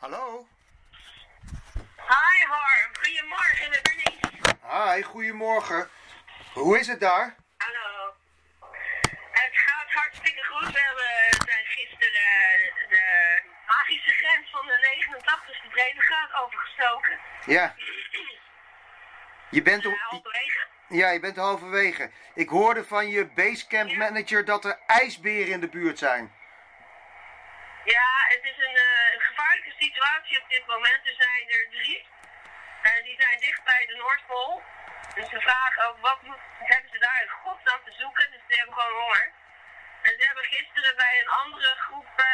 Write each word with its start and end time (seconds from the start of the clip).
Hallo? 0.00 0.46
Hi 1.96 2.44
Harm, 2.48 2.90
goedemorgen 3.02 3.70
met 3.70 3.82
Bernice. 3.82 4.56
Hi, 4.70 5.02
goedemorgen. 5.02 5.88
Hoe 6.52 6.78
is 6.78 6.86
het 6.86 7.00
daar? 7.00 7.34
Hallo. 7.56 8.14
Het 9.30 9.52
gaat 9.52 9.90
hartstikke 9.92 10.44
goed. 10.44 10.72
We 10.72 10.80
hebben 10.80 11.46
zijn 11.48 11.64
gisteren 11.64 12.12
de 12.88 13.42
magische 13.66 14.10
grens 14.10 14.50
van 14.50 14.66
de 14.66 14.78
89ste 15.18 15.70
breedtegraad 15.70 16.32
overgestoken. 16.44 17.18
Ja. 17.46 17.74
Je 19.50 19.62
bent, 19.62 19.84
Uh, 19.84 19.92
op, 19.92 19.98
halverwege. 19.98 20.66
ja, 20.88 21.10
je 21.10 21.20
bent 21.20 21.36
halverwege. 21.36 22.10
Ik 22.34 22.48
hoorde 22.48 22.84
van 22.84 23.08
je 23.08 23.26
basecamp 23.26 23.92
manager 23.96 24.44
dat 24.44 24.64
er 24.64 24.78
ijsberen 24.86 25.48
in 25.52 25.60
de 25.60 25.68
buurt 25.68 25.98
zijn. 25.98 26.32
Ja, 27.84 28.08
het 28.28 28.40
is 28.42 28.56
een, 28.66 28.74
eh, 28.76 29.12
een 29.14 29.20
gevaarlijke 29.20 29.69
situatie 29.84 30.42
op 30.42 30.48
dit 30.48 30.66
moment. 30.66 31.00
Er 31.10 31.14
zijn 31.24 31.42
er 31.56 31.66
drie. 31.70 32.06
En 32.82 33.02
die 33.04 33.16
zijn 33.22 33.38
dicht 33.40 33.64
bij 33.64 33.86
de 33.86 33.94
Noordpool. 33.96 34.62
Dus 35.14 35.28
ze 35.30 35.40
vragen 35.40 35.86
ook, 35.88 35.98
wat 36.00 36.22
moet, 36.22 36.42
hebben 36.58 36.90
ze 36.92 36.98
daar 36.98 37.22
in 37.22 37.28
godsnaam 37.28 37.80
te 37.84 37.92
zoeken? 37.92 38.30
Dus 38.30 38.40
ze 38.48 38.54
hebben 38.56 38.74
gewoon 38.74 39.00
honger. 39.02 39.32
En 40.02 40.10
ze 40.18 40.26
hebben 40.26 40.44
gisteren 40.44 40.96
bij 40.96 41.20
een 41.20 41.28
andere 41.28 41.74
groep 41.86 42.06
eh, 42.16 42.26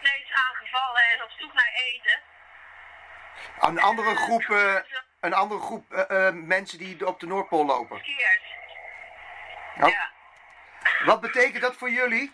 steeds 0.00 0.30
aangevallen 0.32 1.02
en 1.04 1.22
op 1.22 1.30
zoek 1.38 1.52
naar 1.52 1.72
eten. 1.74 2.18
Een 3.60 3.80
andere 3.80 4.10
Eh, 4.10 4.16
groep, 4.16 4.42
eh, 4.50 4.76
een 5.20 5.34
andere 5.34 5.60
groep 5.60 5.92
eh, 5.92 6.26
eh, 6.26 6.34
mensen 6.34 6.78
die 6.78 7.06
op 7.06 7.20
de 7.20 7.26
Noordpool 7.26 7.66
lopen. 7.66 7.96
Verkeerd. 8.04 8.42
Oh, 9.80 9.88
Ja. 9.88 10.10
Wat 11.04 11.20
betekent 11.20 11.62
dat 11.62 11.76
voor 11.76 11.90
jullie? 11.90 12.32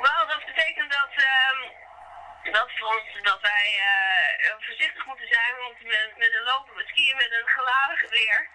Wel, 0.00 0.26
dat 0.26 0.44
betekent 0.46 0.92
dat, 0.92 1.08
ehm, 1.14 2.52
dat, 2.52 2.70
voor 2.78 2.88
ons, 2.88 3.22
dat 3.22 3.40
wij 3.40 3.78
eh, 3.78 4.50
zijn. 5.50 5.76
We 5.78 5.84
met, 5.84 6.16
met 6.16 6.32
een 6.32 6.42
lopen, 6.42 6.76
met 6.76 6.88
skiën 6.88 7.16
met 7.16 7.32
een 7.32 7.48
geladen 7.48 7.96
geweer. 7.96 8.48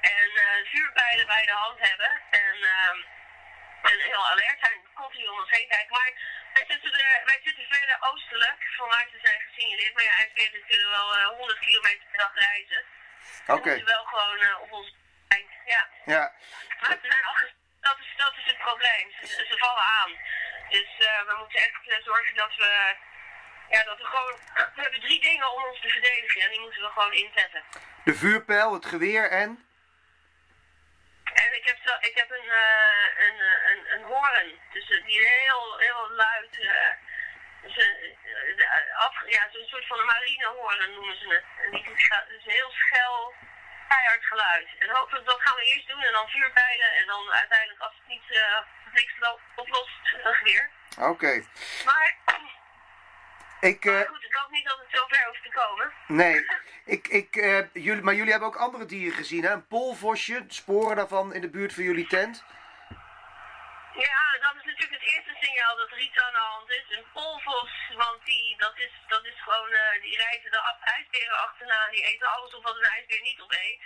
En 0.00 0.28
eh, 0.34 0.70
vuurpijlen 0.72 1.26
bij 1.26 1.46
de 1.46 1.52
hand 1.52 1.78
hebben. 1.88 2.20
En, 2.30 2.56
ehm, 2.62 2.98
en 3.82 3.98
heel 4.10 4.26
alert 4.26 4.58
zijn, 4.60 4.80
continu 4.94 5.26
om 5.26 5.38
ons 5.38 5.50
heen 5.50 5.68
kijken. 5.68 5.96
Maar 5.98 6.12
wij 6.52 6.64
zitten, 6.68 6.92
er, 6.92 7.22
wij 7.24 7.40
zitten 7.44 7.66
verder 7.68 7.96
oostelijk 8.00 8.60
van 8.76 8.88
waar 8.88 9.08
ze 9.12 9.18
zijn 9.22 9.40
gesignaleerd. 9.40 9.94
Maar 9.94 10.04
ja, 10.04 10.16
ijsberen 10.16 10.66
kunnen 10.66 10.90
wel 10.90 11.16
eh, 11.16 11.26
100 11.26 11.58
kilometer 11.58 12.06
per 12.10 12.18
dag 12.18 12.34
reizen. 12.34 12.84
Oké, 13.46 13.62
We 13.62 13.68
moeten 13.68 13.94
wel 13.94 14.04
gewoon 14.04 14.38
eh, 14.38 14.60
op 14.60 14.72
ons 14.72 14.94
zijn. 15.28 15.46
Ja. 15.64 15.88
ja. 16.04 16.32
Maar 16.80 16.98
ze 17.02 17.08
zijn 17.10 17.24
dat, 17.80 17.98
is, 17.98 18.12
dat 18.16 18.32
is 18.36 18.44
het 18.44 18.58
probleem. 18.58 19.06
Ze, 19.20 19.26
ze 19.26 19.56
vallen 19.58 19.82
aan. 19.82 20.12
Dus 20.68 20.90
eh, 20.98 21.20
we 21.28 21.34
moeten 21.38 21.60
echt 21.60 21.88
eh, 21.88 22.04
zorgen 22.04 22.34
dat 22.34 22.56
we. 22.56 22.96
Ja, 23.70 23.82
dat 23.84 23.98
we 23.98 24.04
gewoon. 24.04 24.38
We 24.74 24.80
hebben 24.82 25.00
drie 25.00 25.20
dingen 25.20 25.52
om 25.52 25.64
ons 25.64 25.80
te 25.80 25.88
verdedigen 25.88 26.40
en 26.42 26.50
die 26.50 26.60
moeten 26.60 26.82
we 26.82 26.88
gewoon 26.88 27.12
inzetten. 27.12 27.62
De 28.04 28.14
vuurpijl, 28.14 28.72
het 28.72 28.86
geweer 28.86 29.30
en... 29.30 29.64
En 31.34 31.54
ik 31.54 31.64
heb, 31.66 31.78
zo, 31.84 31.92
ik 32.00 32.14
heb 32.16 32.30
een, 32.30 32.50
eh, 32.50 33.26
een, 33.26 33.40
eh, 33.40 33.70
een, 33.70 33.92
een 33.94 34.02
hoorn. 34.04 34.58
Dus 34.72 34.90
eh, 34.90 35.04
die 35.04 35.26
heel, 35.26 35.78
heel 35.78 36.10
luid. 36.10 36.60
eh 36.60 36.90
dus, 37.62 37.76
eh, 37.76 38.96
af, 38.98 39.14
ja, 39.26 39.48
zo'n 39.52 39.66
soort 39.66 39.86
van 39.86 39.98
een 39.98 40.06
marinehoorn 40.06 40.94
noemen 40.94 41.16
ze 41.18 41.28
het. 41.28 41.44
En 41.64 41.70
die 41.70 41.84
doet 41.84 42.02
ga- 42.02 42.24
dus 42.28 42.44
een 42.46 42.52
heel 42.52 42.70
schel, 42.70 43.34
keihard 43.88 44.24
geluid. 44.24 44.68
En 44.78 44.90
hopelijk 44.90 45.26
dat 45.26 45.40
gaan 45.42 45.56
we 45.56 45.64
eerst 45.64 45.88
doen 45.88 46.02
en 46.02 46.12
dan 46.12 46.28
vuurpijlen. 46.28 46.92
En 46.92 47.06
dan 47.06 47.32
uiteindelijk 47.32 47.80
als 47.80 47.94
het 47.98 48.06
niet 48.06 48.40
niks 48.92 49.14
lo- 49.18 49.40
oplost, 49.56 50.00
een 50.24 50.34
geweer. 50.34 50.70
Oké. 50.98 51.44
Maar, 51.84 52.16
Ik, 53.60 53.84
eh, 53.84 53.92
maar 53.92 54.06
goed, 54.06 54.24
ik 54.24 54.34
hoop 54.34 54.50
niet 54.50 54.66
dat 54.68 54.78
het 54.78 54.98
zover 54.98 55.26
hoeft 55.26 55.42
te 55.42 55.50
komen. 55.50 55.92
nee. 56.06 56.44
Ik, 56.96 57.08
ik, 57.08 57.36
eh, 57.36 57.64
jullie, 57.72 58.02
maar 58.02 58.14
jullie 58.14 58.30
hebben 58.30 58.48
ook 58.48 58.56
andere 58.66 58.86
dieren 58.86 59.16
gezien, 59.16 59.44
hè? 59.44 59.52
Een 59.52 59.66
polvosje, 59.66 60.44
sporen 60.48 60.96
daarvan 60.96 61.34
in 61.34 61.40
de 61.40 61.50
buurt 61.50 61.72
van 61.74 61.82
jullie 61.82 62.06
tent. 62.06 62.44
Ja, 63.94 64.22
dat 64.44 64.54
is 64.58 64.64
natuurlijk 64.64 65.00
het 65.00 65.12
eerste 65.12 65.34
signaal 65.40 65.76
dat 65.76 65.90
er 65.90 65.98
iets 65.98 66.18
aan 66.18 66.32
de 66.32 66.38
hand 66.38 66.70
is. 66.70 66.84
Een 66.88 67.04
polvos, 67.12 67.72
want 67.96 68.24
die, 68.24 68.56
dat 68.56 68.78
is, 68.78 68.92
dat 69.08 69.24
is 69.24 69.42
gewoon, 69.42 69.70
eh, 69.72 70.02
die 70.02 70.16
rijden 70.16 70.50
de 70.50 70.62
ijsberen 70.80 71.38
achterna. 71.38 71.88
Die 71.90 72.04
eten 72.04 72.26
alles 72.26 72.54
op 72.54 72.62
wat 72.62 72.76
een 72.76 72.92
ijsbeer 72.96 73.22
niet 73.22 73.40
opeet. 73.40 73.80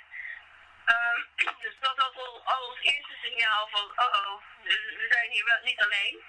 Ehm, 0.84 1.20
dus 1.64 1.76
dat 1.80 1.96
was 1.96 2.14
al, 2.14 2.42
al 2.44 2.68
ons 2.68 2.80
eerste 2.80 3.16
signaal 3.22 3.68
van, 3.70 3.84
oh 4.04 4.12
oh, 4.20 4.42
we 5.00 5.06
zijn 5.10 5.30
hier 5.30 5.44
wel 5.44 5.60
niet 5.62 5.80
alleen. 5.84 6.22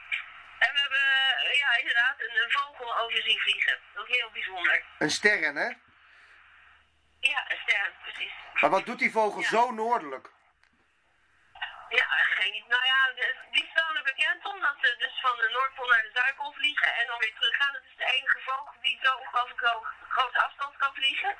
En 0.59 0.73
we 0.73 0.79
hebben, 0.79 1.05
eh, 1.51 1.57
ja 1.59 1.77
inderdaad, 1.77 2.15
een, 2.19 2.35
een 2.43 2.51
vogel 2.51 2.97
over 2.97 3.21
zien 3.21 3.39
vliegen. 3.39 3.77
Ook 3.95 4.07
heel 4.07 4.29
bijzonder. 4.31 4.83
Een 4.99 5.09
sterren, 5.11 5.55
hè? 5.55 5.69
Ja, 7.19 7.51
een 7.51 7.57
ster, 7.65 7.91
precies. 8.01 8.31
Maar 8.61 8.69
wat 8.69 8.85
doet 8.85 8.99
die 8.99 9.11
vogel 9.11 9.41
Ja. 9.41 9.47
zo 9.47 9.71
noordelijk? 9.71 10.33
Ja, 11.89 12.05
geen 12.39 12.53
idee. 12.53 12.65
Nou 12.67 12.85
ja, 12.85 12.99
die 13.51 13.67
staan 13.73 13.95
er 13.95 14.03
bekend 14.03 14.45
om 14.45 14.59
dat 14.61 14.75
ze 14.81 14.95
dus 14.97 15.19
van 15.21 15.35
de 15.37 15.49
Noordpool 15.49 15.87
naar 15.89 16.01
de 16.01 16.11
Zuidpool 16.13 16.53
vliegen 16.53 16.93
en 16.95 17.07
dan 17.07 17.19
weer 17.19 17.33
teruggaan. 17.39 17.73
Dat 17.73 17.83
is 17.89 17.95
de 17.97 18.05
enige 18.05 18.39
vogel 18.39 18.73
die 18.81 18.99
zo 19.03 19.11
ho- 19.31 19.85
grote 20.09 20.39
afstand 20.45 20.77
kan 20.77 20.93
vliegen. 20.95 21.35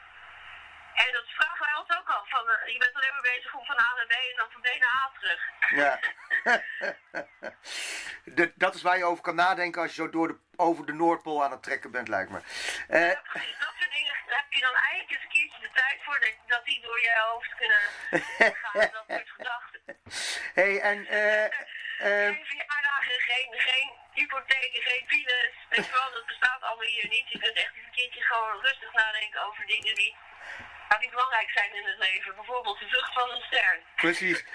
En 0.95 1.11
dat 1.11 1.27
vragen 1.27 1.65
wij 1.65 1.75
ons 1.75 1.89
ook 1.97 2.09
al. 2.09 2.25
Van, 2.25 2.49
eh, 2.49 2.73
je 2.73 2.77
bent 2.79 2.95
alleen 2.95 3.13
maar 3.13 3.21
bezig 3.33 3.53
om 3.53 3.65
van 3.65 3.79
A 3.79 3.93
naar 3.95 4.05
B 4.05 4.11
en 4.11 4.35
dan 4.35 4.51
van 4.51 4.61
B 4.61 4.65
naar 4.79 4.95
A 5.03 5.11
terug. 5.19 5.41
Ja. 5.81 5.99
De- 8.37 8.51
dat 8.55 8.75
is 8.75 8.81
waar 8.81 8.97
je 8.97 9.03
over 9.05 9.23
kan 9.23 9.35
nadenken 9.35 9.81
als 9.81 9.95
je 9.95 10.01
zo 10.01 10.09
door 10.09 10.27
de, 10.27 10.37
over 10.55 10.85
de 10.85 10.93
Noordpool 10.93 11.43
aan 11.43 11.51
het 11.51 11.63
trekken 11.63 11.91
bent, 11.91 12.07
lijkt 12.07 12.29
me. 12.31 12.39
Eh, 12.87 13.01
Ja. 13.01 13.13
Dat 13.13 13.73
soort 13.79 13.91
dingen 13.97 14.13
heb 14.25 14.51
je 14.53 14.61
dan 14.61 14.73
eigenlijk 14.75 15.11
eens 15.11 15.21
een 15.23 15.29
keertje 15.29 15.59
de 15.61 15.69
tijd 15.73 15.97
voor 16.03 16.19
dat, 16.19 16.33
dat 16.47 16.65
die 16.65 16.81
door 16.81 16.99
je 17.01 17.13
hoofd 17.29 17.55
kunnen 17.55 17.79
gaan. 18.63 18.89
Dat 18.91 19.03
soort 19.07 19.29
gedachten. 19.37 19.81
hey, 20.53 20.79
en 20.81 21.07
eh, 21.07 21.43
eh, 22.07 22.33
Geen 22.33 22.45
verjaardagen, 22.45 23.19
geen, 23.31 23.49
geen 23.67 23.91
hypotheken, 24.13 24.81
geen 24.81 25.03
files. 25.07 25.53
Weet 25.69 25.85
je 25.85 25.91
wel, 25.91 26.11
dat 26.11 26.25
bestaat 26.25 26.61
allemaal 26.61 26.85
hier 26.95 27.07
niet. 27.09 27.29
Je 27.29 27.39
kunt 27.39 27.55
echt 27.57 27.73
eens 27.75 27.85
een 27.85 27.91
keertje 27.91 28.21
gewoon 28.21 28.61
rustig 28.61 28.93
nadenken 28.93 29.41
over 29.47 29.65
dingen 29.65 29.95
die, 29.95 30.15
ja, 30.89 30.97
die 30.97 31.09
belangrijk 31.09 31.49
zijn 31.49 31.75
in 31.75 31.85
het 31.85 31.97
leven. 31.97 32.35
Bijvoorbeeld 32.35 32.79
de 32.79 32.87
vlucht 32.87 33.13
van 33.13 33.29
een 33.31 33.41
ster. 33.41 33.79
precies. 33.95 34.45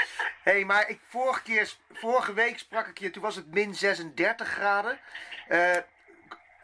hey, 0.42 0.64
maar 0.64 0.88
ik, 0.88 1.00
vorige, 1.08 1.42
keer, 1.42 1.72
vorige 1.92 2.32
week 2.32 2.58
sprak 2.58 2.86
ik 2.86 2.98
je, 2.98 3.10
toen 3.10 3.22
was 3.22 3.36
het 3.36 3.46
min 3.54 3.74
36 3.74 4.48
graden. 4.48 5.00
Eh, 5.48 5.76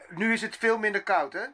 nu 0.09 0.33
is 0.33 0.43
het 0.43 0.57
veel 0.57 0.79
minder 0.79 1.03
koud, 1.03 1.33
hè? 1.33 1.47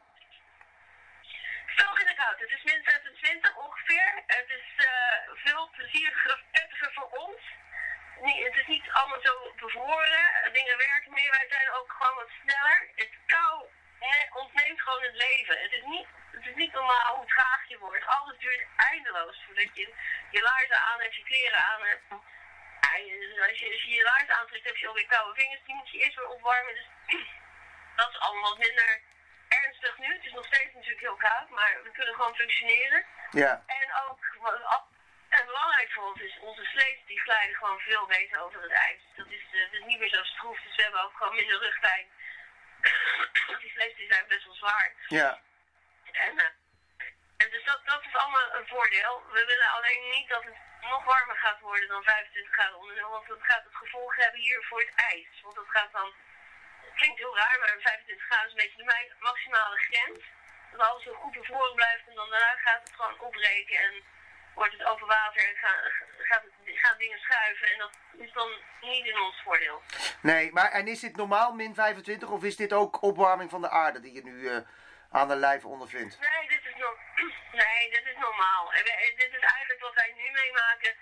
Veel 1.67 1.99
in 1.99 2.07
de 2.07 2.15
koud. 2.15 2.41
Het 2.41 2.51
is 2.51 2.63
min 2.65 2.83
26 2.85 3.57
ongeveer. 3.57 4.23
Het 4.27 4.49
is 4.49 4.85
eh, 4.85 5.31
veel 5.35 5.71
plezieriger, 5.77 6.43
prettiger 6.51 6.93
voor 6.95 7.09
ons. 7.11 7.41
Nee, 8.21 8.45
het 8.45 8.57
is 8.57 8.67
niet 8.67 8.91
allemaal 8.93 9.21
zo 9.23 9.53
bevroren. 9.57 10.53
Dingen 10.53 10.77
werken 10.77 11.13
meer. 11.13 11.31
Wij 11.31 11.47
zijn 11.49 11.71
ook 11.71 11.93
gewoon 11.99 12.15
wat 12.17 12.31
sneller. 12.43 12.89
Het 12.95 13.11
kou 13.27 13.65
ne- 14.01 14.29
ontneemt 14.43 14.81
gewoon 14.81 15.03
het 15.03 15.15
leven. 15.15 15.59
Het 15.63 15.73
is 15.73 15.83
niet, 15.85 16.07
het 16.43 16.51
is 16.51 16.63
niet 16.63 16.73
normaal 16.73 17.17
hoe 17.17 17.27
traag 17.27 17.69
je 17.69 17.79
wordt. 17.79 18.07
Alles 18.07 18.39
duurt 18.39 18.67
eindeloos 18.77 19.43
voordat 19.47 19.71
je 19.77 19.95
je 20.31 20.41
laarzen 20.43 20.77
aan 20.89 21.01
hebt, 21.01 21.15
je 21.15 21.23
kleren 21.25 21.59
aan 21.71 21.83
hebt. 21.83 22.03
Ja, 22.81 22.97
je- 22.97 23.47
als, 23.51 23.59
je, 23.59 23.71
als 23.73 23.83
je 23.85 23.91
je 23.91 24.03
laarzen 24.03 24.35
aantrekt, 24.39 24.65
heb 24.65 24.77
je 24.77 24.89
alweer 24.89 25.07
koude 25.07 25.41
vingers. 25.41 25.61
Die 25.67 25.75
moet 25.75 25.91
je 25.91 25.99
eerst 25.99 26.17
weer 26.17 26.29
opwarmen. 26.29 26.75
Dus 26.75 26.89
dat 27.97 28.11
is 28.11 28.19
allemaal 28.19 28.49
wat 28.51 28.59
minder 28.59 29.01
ernstig 29.49 29.99
nu. 29.99 30.13
Het 30.13 30.25
is 30.25 30.33
nog 30.33 30.47
steeds 30.47 30.75
natuurlijk 30.75 31.01
heel 31.01 31.17
koud, 31.17 31.49
maar 31.49 31.81
we 31.83 31.91
kunnen 31.91 32.15
gewoon 32.15 32.35
functioneren. 32.35 33.05
Ja. 33.31 33.63
En 33.67 33.89
ook, 34.09 34.21
en 35.29 35.47
belangrijk 35.47 35.93
voor 35.93 36.05
ons 36.05 36.21
is, 36.21 36.39
onze 36.41 36.65
sleets 36.65 37.07
die 37.07 37.21
glijden 37.21 37.57
gewoon 37.57 37.79
veel 37.81 38.07
beter 38.07 38.41
over 38.41 38.63
het 38.63 38.71
ijs. 38.71 39.01
Dat 39.17 39.27
is, 39.31 39.43
eh, 39.53 39.73
is 39.73 39.85
niet 39.85 39.99
meer 39.99 40.09
zo 40.09 40.23
stroef, 40.25 40.61
dus 40.61 40.77
we 40.77 40.83
hebben 40.83 41.03
ook 41.03 41.17
gewoon 41.17 41.35
minder 41.35 41.59
rugpijn. 41.59 42.07
die 43.61 43.71
sleets 43.71 43.97
die 43.97 44.13
zijn 44.13 44.25
best 44.29 44.45
wel 44.45 44.55
zwaar. 44.55 44.93
Ja. 45.09 45.41
En, 46.13 46.39
eh, 46.39 46.47
en 47.37 47.51
dus 47.51 47.65
dat, 47.65 47.81
dat 47.85 48.03
is 48.09 48.15
allemaal 48.17 48.55
een 48.55 48.67
voordeel. 48.67 49.23
We 49.33 49.45
willen 49.47 49.71
alleen 49.77 50.03
niet 50.17 50.29
dat 50.29 50.45
het 50.45 50.59
nog 50.81 51.05
warmer 51.05 51.37
gaat 51.37 51.61
worden 51.61 51.89
dan 51.89 52.03
25 52.03 52.53
graden 52.55 52.79
onder 52.79 52.95
nul, 52.95 53.11
want 53.11 53.27
dat 53.29 53.39
gaat 53.43 53.65
het 53.65 53.75
gevolg 53.75 54.17
hebben 54.17 54.41
hier 54.41 54.63
voor 54.69 54.81
het 54.81 54.95
ijs. 54.95 55.41
Want 55.43 55.55
dat 55.55 55.69
gaat 55.69 55.93
dan, 55.93 56.13
het 56.87 56.95
klinkt 56.95 57.19
heel 57.19 57.37
raar, 57.37 57.59
maar 57.59 57.77
25 57.81 58.27
graden 58.27 58.47
is 58.47 58.53
een 58.53 58.63
beetje 58.65 58.83
de 58.83 58.85
ma- 58.85 59.29
maximale 59.31 59.77
grens. 59.77 60.21
Dat 60.73 60.81
alles 60.81 61.03
zo 61.03 61.13
goed 61.15 61.33
bevroren 61.33 61.75
blijft 61.75 62.09
en 62.09 62.15
dan 62.15 62.31
daarna 62.31 62.55
gaat 62.57 62.81
het 62.85 62.95
gewoon 62.97 63.21
opbreken 63.21 63.77
en 63.77 63.95
wordt 64.55 64.73
het 64.73 64.85
over 64.85 65.07
water 65.07 65.49
en 65.49 65.57
gaan, 65.57 65.81
gaat 66.19 66.43
het, 66.43 66.53
gaan 66.79 66.99
dingen 66.99 67.19
schuiven. 67.19 67.67
En 67.73 67.79
dat 67.79 67.93
is 68.13 68.33
dan 68.33 68.51
niet 68.81 69.07
in 69.07 69.19
ons 69.21 69.41
voordeel. 69.45 69.83
Nee, 70.21 70.53
maar 70.53 70.71
en 70.71 70.89
is 70.89 71.01
dit 71.01 71.17
normaal 71.17 71.53
min 71.53 71.75
25 71.75 72.29
of 72.31 72.45
is 72.45 72.57
dit 72.57 72.73
ook 72.73 73.03
opwarming 73.03 73.51
van 73.51 73.61
de 73.61 73.69
aarde 73.71 74.01
die 74.01 74.13
je 74.13 74.23
nu 74.23 74.49
eh, 74.49 74.57
aan 75.13 75.29
de 75.29 75.37
lijf 75.37 75.65
ondervindt? 75.65 76.19
Nee, 76.21 76.49
dit 76.49 76.65
is, 76.65 76.75
no 76.75 76.97
nee, 77.63 77.91
dit 77.91 78.07
is 78.07 78.17
normaal. 78.17 78.73
En 78.73 78.85
dit 79.17 79.33
is 79.33 79.45
eigenlijk 79.55 79.81
wat 79.81 79.95
wij 79.95 80.13
nu 80.17 80.31
meemaken, 80.31 80.95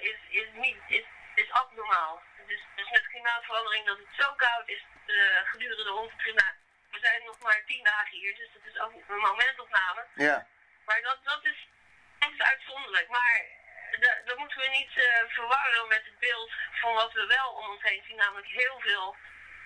is, 0.00 0.18
is, 0.28 0.48
niet, 0.52 0.76
is, 0.86 1.04
is 1.34 1.50
abnormaal. 1.50 2.22
Dus, 2.46 2.62
dus 2.74 2.90
met 2.90 3.06
klimaatverandering 3.06 3.86
dat 3.86 3.98
het 3.98 4.12
zo 4.18 4.34
koud 4.34 4.68
is 4.68 4.82
eh, 5.06 5.14
gedurende 5.44 5.92
onze 5.92 6.16
klimaat. 6.16 6.54
We 6.90 6.98
zijn 6.98 7.24
nog 7.24 7.38
dagen 7.82 8.18
hier, 8.18 8.34
dus 8.36 8.48
dat 8.52 8.64
is 8.72 8.78
ook 8.80 8.92
een 8.92 9.18
momentopname. 9.18 10.06
Ja. 10.14 10.46
Maar 10.84 11.02
dat, 11.02 11.18
dat, 11.24 11.44
is, 11.44 11.68
dat 12.18 12.32
is 12.32 12.42
uitzonderlijk. 12.42 13.08
Maar 13.08 13.42
da- 14.00 14.20
dat 14.24 14.38
moeten 14.38 14.58
we 14.60 14.68
niet 14.68 14.92
eh, 14.96 15.24
verwarren 15.28 15.88
met 15.88 16.04
het 16.04 16.18
beeld 16.18 16.52
van 16.80 16.94
wat 16.94 17.12
we 17.12 17.26
wel 17.26 17.50
om 17.50 17.68
ons 17.68 17.82
heen 17.82 18.04
zien, 18.06 18.16
namelijk 18.16 18.46
heel 18.46 18.80
veel 18.80 19.16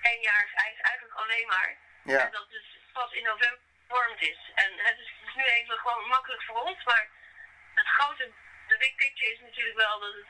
eenjaars 0.03 0.53
ijs, 0.53 0.79
eigenlijk 0.81 1.15
alleen 1.15 1.47
maar. 1.47 1.77
Ja. 2.05 2.25
En 2.25 2.33
dat 2.33 2.51
dus 2.51 2.82
pas 2.93 3.13
in 3.13 3.25
november 3.25 3.59
gevormd 3.89 4.21
is. 4.23 4.51
En 4.55 4.71
het 4.77 4.99
is, 4.99 5.13
nu 5.35 5.43
even 5.45 5.79
gewoon 5.79 6.09
makkelijk 6.09 6.43
voor 6.43 6.61
ons, 6.61 6.85
maar 6.85 7.09
het 7.75 7.87
grote, 7.87 8.31
de 8.69 8.77
big 8.79 8.95
picture 8.95 9.33
is 9.33 9.41
natuurlijk 9.41 9.77
wel 9.77 10.01
dat 10.01 10.15
het 10.15 10.27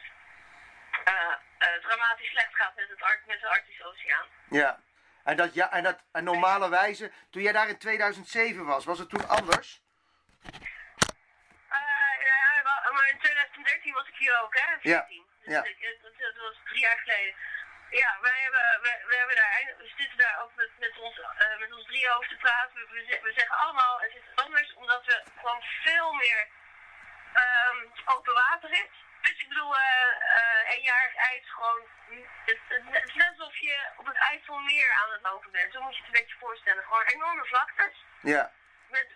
eh, 1.04 1.34
eh, 1.58 1.82
dramatisch 1.82 2.30
slecht 2.30 2.54
gaat 2.54 2.76
met, 2.76 2.88
het, 2.88 3.02
Ar- 3.02 3.22
met 3.26 3.40
de 3.40 3.48
Arctische 3.48 3.84
Oceaan. 3.84 4.26
Ja. 4.48 4.80
En 5.24 5.36
dat, 5.36 5.54
ja, 5.54 5.72
en 5.72 5.82
dat 5.82 5.98
en 6.12 6.24
normale 6.24 6.68
wijze, 6.68 7.12
toen 7.30 7.42
jij 7.42 7.52
daar 7.52 7.68
in 7.68 7.78
2007 7.78 8.64
was, 8.66 8.84
was 8.84 8.98
het 8.98 9.08
toen 9.08 9.28
anders? 9.28 9.80
Ja, 12.28 12.62
wel- 12.62 12.92
maar 12.92 13.08
in 13.08 13.18
2013 13.18 13.92
was 13.92 14.08
ik 14.08 14.14
hier 14.16 14.40
ook, 14.42 14.56
hè? 14.58 14.80
14. 14.80 15.26
Dus 15.44 15.52
ja. 15.54 15.64
ik- 15.64 15.76
het- 15.80 16.02
het- 16.02 16.18
dat 16.18 16.36
was 16.36 16.56
drie 16.64 16.80
jaar 16.80 16.98
geleden. 16.98 17.34
Ja, 18.00 18.18
wij 18.20 18.38
hebben, 18.42 18.78
we, 18.82 19.02
we 19.08 19.16
hebben 19.16 19.36
daar, 19.36 19.74
we 19.78 19.92
zitten 19.96 20.18
daar 20.18 20.42
ook 20.42 20.54
met, 20.54 20.70
met, 20.78 20.98
ons, 20.98 21.20
eh, 21.20 21.58
met 21.58 21.72
ons 21.72 21.86
drie 21.86 22.10
over 22.14 22.28
te 22.28 22.36
praten. 22.36 22.74
We, 22.74 22.86
we, 22.90 23.04
ze- 23.08 23.20
we 23.22 23.32
zeggen 23.32 23.56
allemaal, 23.56 24.00
het 24.00 24.14
is 24.14 24.42
anders 24.44 24.74
omdat 24.74 25.04
we 25.04 25.22
gewoon 25.38 25.62
veel 25.82 26.12
meer 26.12 26.48
ehm, 27.32 27.78
open 28.04 28.34
water 28.34 28.70
is. 28.70 28.90
Dus 29.20 29.40
ik 29.42 29.48
bedoel, 29.48 29.76
eh 29.78 30.10
eh 30.38 30.70
eenjarig 30.76 31.14
ijs 31.14 31.50
gewoon, 31.50 31.80
het, 32.44 32.58
het, 32.68 32.82
het 32.90 33.08
is 33.08 33.14
net 33.14 33.38
alsof 33.38 33.56
je 33.56 33.90
op 33.96 34.06
het 34.06 34.16
IJsselmeer 34.16 34.90
aan 34.92 35.10
het 35.12 35.22
lopen 35.22 35.50
bent. 35.50 35.72
Zo 35.72 35.80
moet 35.82 35.96
je 35.96 36.02
het 36.02 36.06
een 36.14 36.20
beetje 36.20 36.38
voorstellen. 36.38 36.84
Gewoon 36.84 37.04
enorme 37.04 37.44
vlaktes 37.46 38.04
Ja. 38.22 38.52
met 38.88 39.06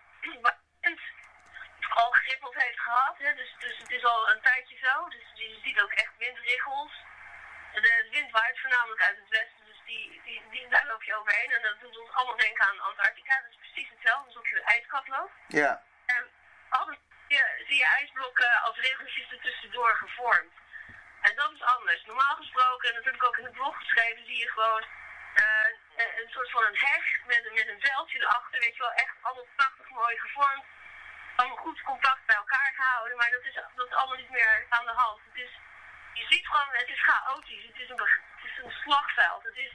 al 1.94 2.10
gegrippeld 2.10 2.54
heeft 2.54 2.80
gehad. 2.80 3.18
Hè? 3.18 3.34
Dus, 3.34 3.54
dus 3.58 3.78
het 3.78 3.90
is 3.90 4.04
al 4.04 4.30
een 4.30 4.40
tijdje 4.42 4.76
zo. 4.82 5.08
Dus 5.08 5.22
je 5.34 5.60
ziet 5.62 5.82
ook 5.82 5.92
echt 5.92 6.12
windriggels. 6.18 6.92
De, 7.76 7.82
de 7.82 8.08
wind 8.10 8.30
waait 8.30 8.60
voornamelijk 8.60 9.02
uit 9.02 9.16
het 9.22 9.28
westen, 9.28 9.64
dus 9.66 9.80
die, 9.84 10.20
die, 10.24 10.42
die, 10.50 10.68
daar 10.68 10.86
loop 10.86 11.02
je 11.02 11.14
overheen. 11.16 11.52
En 11.52 11.62
dat 11.62 11.80
doet 11.80 11.98
ons 11.98 12.10
allemaal 12.12 12.36
denken 12.36 12.64
aan 12.68 12.80
Antarctica. 12.80 13.40
Dat 13.42 13.50
is 13.50 13.56
precies 13.64 13.88
hetzelfde 13.94 14.26
alsof 14.26 14.48
je 14.48 14.54
de 14.54 14.62
ijskap 14.76 15.06
loopt. 15.08 15.32
Ja. 15.48 15.82
En 16.06 16.22
altijd 16.68 16.98
zie 17.28 17.36
je, 17.36 17.64
zie 17.68 17.76
je 17.76 17.84
ijsblokken 17.84 18.60
als 18.62 18.76
regeltjes 18.78 19.30
ertussendoor 19.30 19.96
gevormd. 19.96 20.52
En 21.20 21.36
dat 21.36 21.52
is 21.52 21.62
anders. 21.62 22.04
Normaal 22.04 22.36
gesproken, 22.36 22.88
en 22.88 22.94
dat 22.94 23.04
heb 23.04 23.14
ik 23.14 23.24
ook 23.26 23.36
in 23.38 23.44
het 23.44 23.52
blog 23.60 23.76
geschreven, 23.78 24.24
zie 24.26 24.38
je 24.38 24.50
gewoon 24.50 24.84
eh, 25.34 25.68
een, 25.96 26.12
een 26.22 26.30
soort 26.30 26.50
van 26.50 26.64
een 26.64 26.78
heg 26.78 27.04
met, 27.26 27.46
een- 27.46 27.54
met 27.54 27.68
een 27.68 27.80
veldje 27.80 28.18
erachter. 28.18 28.60
Weet 28.60 28.76
je 28.76 28.82
wel, 28.82 28.92
echt 28.92 29.14
allemaal 29.20 29.48
prachtig 29.56 29.88
mooi 29.88 30.18
gevormd. 30.18 30.64
Allemaal 31.36 31.56
goed 31.56 31.82
compact 31.82 32.26
bij 32.26 32.36
elkaar 32.36 32.72
gehouden. 32.76 33.16
Maar 33.16 33.30
dat 33.30 33.44
is, 33.44 33.54
dat 33.74 33.86
is 33.86 33.92
allemaal 33.94 34.16
niet 34.16 34.30
meer 34.30 34.66
aan 34.68 34.84
de 34.86 34.92
hand. 34.92 35.20
Het 35.32 35.42
is, 35.44 35.58
je 36.20 36.26
ziet 36.28 36.46
gewoon, 36.46 36.68
het 36.72 36.88
is 36.88 37.02
chaotisch. 37.02 37.64
Het 37.66 37.78
is 37.82 37.88
een, 37.88 38.00
het 38.36 38.44
is 38.50 38.58
een 38.64 38.70
slagveld. 38.70 39.42
Het 39.42 39.56
is, 39.56 39.72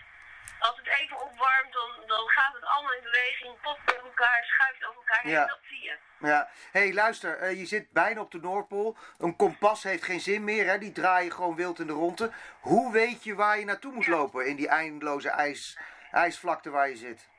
als 0.60 0.78
het 0.78 0.88
even 0.88 1.22
opwarmt, 1.22 1.74
dan, 1.74 1.90
dan 2.08 2.30
gaat 2.30 2.54
het 2.54 2.64
allemaal 2.64 2.94
in 2.94 3.04
beweging. 3.04 3.62
Popt 3.62 3.96
over 3.96 4.06
elkaar, 4.06 4.44
schuift 4.44 4.86
over 4.86 5.02
elkaar. 5.02 5.28
Ja. 5.28 5.46
Dat 5.46 5.60
zie 5.70 5.82
je. 5.84 5.98
Ja, 6.20 6.50
hé 6.72 6.80
hey, 6.80 6.94
luister, 6.94 7.38
eh, 7.38 7.60
je 7.60 7.66
zit 7.66 7.92
bijna 7.92 8.22
op 8.22 8.32
de 8.32 8.40
Noordpool. 8.40 8.98
Een 9.18 9.36
kompas 9.36 9.84
heeft 9.84 10.04
geen 10.04 10.20
zin 10.20 10.44
meer, 10.44 10.66
hè? 10.66 10.78
die 10.78 10.92
draai 10.92 11.26
je 11.26 11.32
gewoon 11.32 11.56
wild 11.56 11.80
in 11.80 11.88
de 11.88 11.94
ronde. 11.94 12.32
Hoe 12.60 12.92
weet 12.92 13.24
je 13.24 13.36
waar 13.36 13.58
je 13.58 13.66
naartoe 13.66 13.94
moet 13.94 14.06
Ja. 14.06 14.12
lopen 14.12 14.46
in 14.48 14.56
die 14.56 14.68
eindeloze 14.68 15.30
ijs, 15.30 15.78
ijsvlakte 16.12 16.70
waar 16.70 16.90
je 16.90 16.96
zit? 16.96 17.30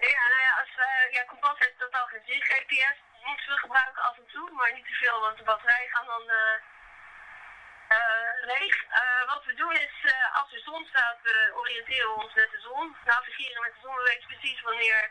Ja, 0.00 0.22
nou 0.32 0.40
ja, 0.48 0.52
als, 0.60 0.76
eh 0.76 1.12
ja, 1.12 1.22
kompas 1.22 1.58
heeft 1.58 1.78
totaal 1.78 2.06
geen 2.06 2.22
zin. 2.26 2.42
GPS 2.42 2.96
moeten 3.26 3.46
we 3.46 3.58
gebruiken 3.58 4.02
af 4.02 4.16
en 4.16 4.26
toe, 4.32 4.50
maar 4.50 4.72
niet 4.74 4.86
te 4.86 4.92
veel, 4.92 5.20
want 5.20 5.36
de 5.38 5.44
batterijen 5.44 5.90
gaan 5.90 6.06
dan 6.06 6.28
eh, 6.30 6.54
leeg. 8.46 8.84
Eh, 8.88 9.26
wat 9.26 9.44
we 9.44 9.54
doen 9.54 9.72
is, 9.72 9.94
eh, 10.02 10.36
als 10.40 10.52
er 10.52 10.60
zon 10.60 10.86
staat, 10.88 11.18
we 11.22 11.52
oriënteren 11.54 12.14
ons 12.14 12.34
met 12.34 12.50
de 12.50 12.60
zon. 12.60 12.96
Navigeren 13.04 13.62
met 13.62 13.72
de 13.74 13.80
zon, 13.82 13.96
we 13.96 14.02
weten 14.02 14.28
precies 14.28 14.60
wanneer 14.60 15.10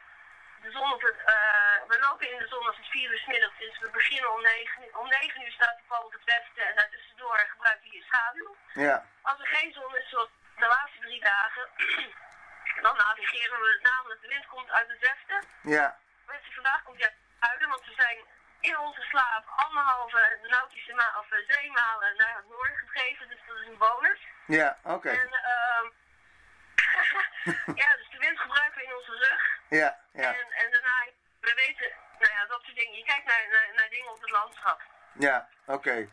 de 0.62 0.72
zon 0.72 0.94
op 0.94 1.02
het, 1.02 1.20
eh, 1.26 1.78
we 1.88 2.00
lopen 2.00 2.32
in 2.32 2.38
de 2.38 2.48
zon 2.48 2.68
als 2.68 2.78
het 2.78 2.88
4 2.88 3.12
uur 3.12 3.24
middags 3.28 3.60
is. 3.60 3.80
We 3.80 3.90
beginnen 3.90 4.34
om 4.34 4.42
9, 4.42 4.84
uur. 4.84 4.98
om 4.98 5.08
9 5.08 5.42
uur 5.46 5.52
staat 5.52 5.78
de 5.78 5.84
pal 5.88 6.04
op 6.04 6.12
het 6.12 6.24
westen 6.24 6.66
en 6.68 6.76
daartussendoor 6.76 7.38
gebruiken 7.38 7.90
we 7.90 7.96
je 7.98 8.04
schaduw. 8.04 8.56
Ja, 8.74 9.06
Als 9.22 9.40
er 9.40 9.48
geen 9.48 9.74
zon 9.74 9.96
is, 9.96 10.10
zoals 10.10 10.30
de 10.56 10.68
laatste 10.68 11.00
drie 11.00 11.22
dagen, 11.22 11.68
dan 12.86 12.96
navigeren 12.98 13.60
we 13.60 13.80
namelijk. 13.82 14.22
De 14.22 14.28
wind 14.28 14.46
komt 14.48 14.72
uit 14.72 14.88
het 14.88 15.00
westen. 15.00 15.48
ja, 15.62 15.98
vandaag 16.56 16.84
komt 16.84 17.02
uit 17.02 17.12
het 17.12 17.38
zuiden, 17.40 17.70
want 17.70 17.86
we 17.86 17.94
zijn 17.96 18.18
in 18.66 18.78
onze 18.80 19.02
slaap 19.02 19.46
anderhalve 19.56 20.38
nautische 20.42 20.94
ma 20.94 21.08
of 21.20 21.32
eh, 21.32 21.56
zeemalen 21.56 22.16
naar 22.18 22.36
het 22.36 22.50
noorden 22.50 22.78
gedreven. 22.78 23.28
Dus 23.30 23.40
dat 23.48 23.58
is 23.58 23.68
een 23.68 23.78
bonus. 23.78 24.20
ja, 24.46 24.78
oké. 24.84 25.10
En 25.10 25.32
ehm 25.52 25.88
ja, 27.82 27.96
dus 27.96 28.10
de 28.10 28.18
wind 28.20 28.40
gebruiken 28.40 28.80
we 28.82 28.84
in 28.88 28.96
onze 28.96 29.12
rug. 29.12 29.42
Ja, 29.70 30.00
ja, 30.14 30.34
En, 30.34 30.52
en 30.52 30.72
daarna, 30.72 31.06
we 31.40 31.54
weten, 31.56 31.92
nou 32.20 32.34
ja, 32.34 32.46
dat 32.46 32.62
soort 32.64 32.76
dingen. 32.78 32.98
Je 32.98 33.04
kijkt 33.04 33.26
naar, 33.26 33.48
naar, 33.52 33.68
naar 33.76 33.90
dingen 33.90 34.12
op 34.12 34.22
het 34.22 34.30
landschap. 34.32 34.82
ja, 35.14 35.48
oké. 35.66 36.10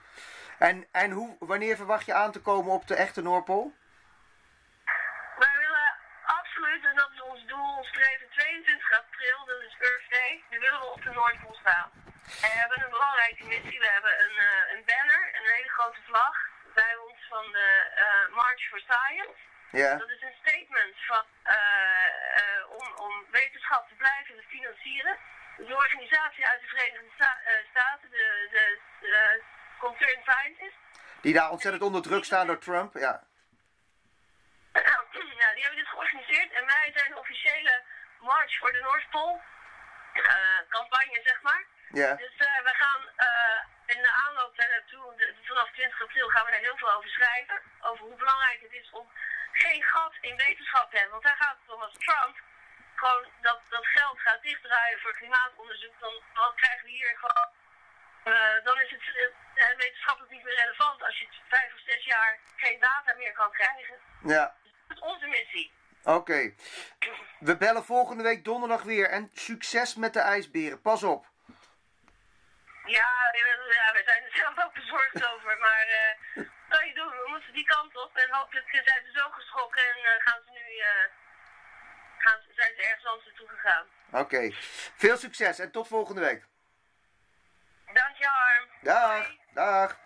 En, 0.59 0.87
en 0.93 1.11
hoe, 1.11 1.37
wanneer 1.39 1.77
verwacht 1.77 2.07
je 2.07 2.15
aan 2.15 2.33
te 2.33 2.41
komen 2.41 2.73
op 2.73 2.87
de 2.87 2.95
echte 2.95 3.23
Noordpool? 3.23 3.75
Wij 5.37 5.55
willen 5.59 5.95
absoluut, 6.25 6.85
en 6.85 6.95
dat 6.97 7.11
is 7.15 7.23
ons 7.23 7.47
doel, 7.47 7.77
ons 7.77 7.89
streven 7.89 8.29
22 8.31 8.93
april, 8.99 9.45
dat 9.47 9.61
is 9.63 9.77
Earth 9.79 10.11
Day, 10.11 10.45
nu 10.51 10.59
willen 10.59 10.81
we 10.81 10.87
op 10.87 11.03
de 11.03 11.11
Noordpool 11.11 11.55
staan. 11.55 12.02
En 12.43 12.51
we 12.51 12.59
hebben 12.63 12.85
een 12.85 12.91
belangrijke 12.91 13.45
missie, 13.45 13.79
we 13.79 13.87
hebben 13.91 14.15
een, 14.25 14.37
eh, 14.39 14.73
een 14.75 14.85
banner, 14.85 15.23
een 15.37 15.53
hele 15.55 15.69
grote 15.69 16.01
vlag 16.07 16.37
bij 16.75 16.97
ons 16.97 17.19
van 17.29 17.53
de 17.53 17.69
eh, 17.97 18.35
March 18.35 18.63
for 18.69 18.81
Science. 18.81 19.39
Ja, 19.71 19.95
Dat 19.97 20.11
is 20.11 20.23
een 20.23 20.37
statement 20.43 20.95
van, 21.07 21.25
eh, 21.43 22.71
om, 22.79 22.87
om 22.97 23.25
wetenschap 23.31 23.89
te 23.89 23.95
blijven 23.95 24.43
financieren. 24.49 25.17
De 25.57 25.75
organisatie 25.77 26.47
uit 26.47 26.61
de 26.61 26.67
Verenigde 26.67 27.11
Sta- 27.15 27.41
Staten, 27.71 28.11
de, 28.11 28.49
de, 28.51 28.79
de 29.01 29.43
Concerned 29.79 30.23
Scientists, 30.27 30.79
die 31.21 31.35
daar 31.35 31.51
ontzettend 31.51 31.83
onder 31.83 32.03
druk 32.03 32.25
staan 32.25 32.47
door 32.47 32.59
Trump. 32.59 32.95
Ja, 32.95 33.23
ja, 35.43 35.53
die 35.55 35.63
hebben 35.63 35.77
dit 35.77 35.89
georganiseerd 35.89 36.53
en 36.53 36.67
wij 36.67 36.91
zijn 36.95 37.11
de 37.11 37.19
officiële 37.19 37.83
March 38.21 38.59
voor 38.59 38.73
de 38.73 38.81
Noordpool 38.81 39.41
eh, 40.13 40.59
campagne. 40.69 41.21
Ja, 41.93 42.15
Dus 42.15 42.37
eh, 42.37 42.63
we 42.69 42.75
gaan 42.83 43.03
eh, 43.17 43.61
in 43.97 44.03
de 44.03 44.13
aanloop 44.25 44.57
daar 44.57 44.69
naartoe, 44.71 45.35
vanaf 45.43 45.71
20 45.73 46.03
april 46.03 46.29
gaan 46.29 46.45
we 46.47 46.51
daar 46.51 46.61
heel 46.69 46.77
veel 46.77 46.93
over 46.93 47.09
schrijven. 47.11 47.61
Over 47.81 48.05
hoe 48.05 48.17
belangrijk 48.17 48.61
het 48.63 48.73
is 48.73 48.91
om 48.91 49.07
geen 49.53 49.83
gat 49.83 50.15
in 50.21 50.37
wetenschap 50.37 50.91
te 50.91 50.97
hebben. 50.97 51.13
Want 51.13 51.25
daar 51.25 51.37
gaat 51.45 51.59
het 51.63 51.75
om 51.75 51.83
als 51.83 51.97
Trump 51.99 52.37
gewoon 52.95 53.27
dat, 53.41 53.61
dat 53.69 53.87
geld 53.87 54.21
gaat 54.21 54.43
dichtdraaien 54.43 54.99
voor 55.01 55.15
klimaatonderzoek, 55.15 55.95
dan, 56.01 56.15
dan 56.35 56.55
krijgen 56.55 56.85
we 56.85 56.91
hier 56.91 57.15
gewoon. 57.23 57.51
eh, 58.25 58.65
dan 58.65 58.81
is 58.81 58.91
het 58.91 59.03
eh, 59.55 59.77
wetenschappelijk 59.77 60.33
niet 60.33 60.45
meer 60.45 60.55
relevant 60.57 61.03
als 61.03 61.19
je 61.19 61.27
vijf 61.49 61.75
of 61.75 61.81
zes 61.87 62.05
jaar 62.05 62.39
geen 62.57 62.81
data 62.81 63.15
meer 63.15 63.33
kan 63.33 63.51
krijgen. 63.53 63.97
ja, 64.25 64.55
Dat 64.89 64.97
is 64.97 65.03
onze 65.03 65.27
missie. 65.27 65.73
oké. 66.05 66.55
We 67.41 67.57
bellen 67.57 67.85
volgende 67.85 68.23
week 68.23 68.45
donderdag 68.45 68.83
weer. 68.83 69.09
En 69.11 69.31
succes 69.35 69.95
met 69.95 70.13
de 70.13 70.21
ijsberen. 70.21 70.81
Pas 70.81 71.03
op. 71.03 71.27
Ja, 72.85 73.11
ja, 73.69 73.93
we 73.93 74.03
zijn 74.05 74.23
er 74.25 74.37
zelf 74.37 74.65
ook 74.65 74.75
bezorgd 74.75 75.27
over. 75.33 75.59
Maar 75.59 75.87
wat 76.35 76.79
kan 76.79 76.87
je 76.87 76.95
doen? 76.95 77.09
We 77.09 77.27
moeten 77.29 77.53
die 77.53 77.65
kant 77.65 77.97
op. 77.97 78.17
En 78.17 78.31
hopelijk 78.31 78.69
zijn 78.71 79.05
ze 79.05 79.11
zo 79.19 79.31
geschrokken 79.31 79.83
en 79.83 80.05
eh, 80.05 80.27
gaan 80.27 80.41
ze 80.45 80.51
nu, 80.51 80.79
eh, 80.79 81.07
gaan 82.19 82.41
ze, 82.41 82.53
zijn 82.55 82.75
ze 82.77 82.83
ergens 82.83 83.07
anders 83.07 83.27
naartoe 83.27 83.49
gegaan. 83.49 83.87
Oké. 84.11 84.51
Veel 84.97 85.17
succes 85.17 85.59
en 85.59 85.71
tot 85.71 85.89
volgende 85.89 86.21
week. 86.21 86.45
Dank 87.93 88.17
je, 88.17 88.27
Harm. 88.27 88.69
Dag, 88.81 89.31
dag. 89.53 89.99